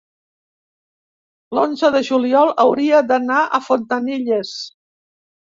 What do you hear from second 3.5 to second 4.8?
a Fontanilles.